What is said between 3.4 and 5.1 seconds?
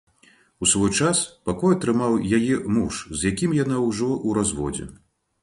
яна ўжо ў разводзе.